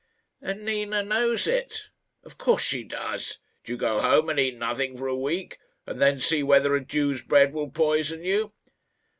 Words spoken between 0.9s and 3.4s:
knows it." "Of course she does.